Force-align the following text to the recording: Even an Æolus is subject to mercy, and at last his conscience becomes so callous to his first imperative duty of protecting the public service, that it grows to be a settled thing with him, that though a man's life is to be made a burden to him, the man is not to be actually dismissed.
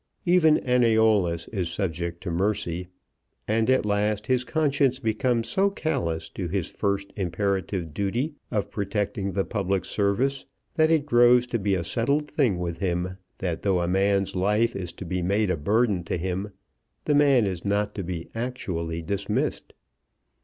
Even 0.25 0.57
an 0.57 0.81
Æolus 0.81 1.47
is 1.53 1.69
subject 1.69 2.21
to 2.23 2.31
mercy, 2.31 2.87
and 3.47 3.69
at 3.69 3.85
last 3.85 4.25
his 4.25 4.43
conscience 4.43 4.97
becomes 4.97 5.47
so 5.47 5.69
callous 5.69 6.27
to 6.31 6.47
his 6.47 6.69
first 6.69 7.13
imperative 7.15 7.93
duty 7.93 8.33
of 8.49 8.71
protecting 8.71 9.31
the 9.31 9.45
public 9.45 9.85
service, 9.85 10.47
that 10.73 10.89
it 10.89 11.05
grows 11.05 11.45
to 11.45 11.59
be 11.59 11.75
a 11.75 11.83
settled 11.83 12.27
thing 12.31 12.57
with 12.57 12.79
him, 12.79 13.19
that 13.37 13.61
though 13.61 13.79
a 13.79 13.87
man's 13.87 14.35
life 14.35 14.75
is 14.75 14.91
to 14.91 15.05
be 15.05 15.21
made 15.21 15.51
a 15.51 15.55
burden 15.55 16.03
to 16.05 16.17
him, 16.17 16.49
the 17.05 17.13
man 17.13 17.45
is 17.45 17.63
not 17.63 17.93
to 17.93 18.01
be 18.03 18.27
actually 18.33 19.03
dismissed. 19.03 19.71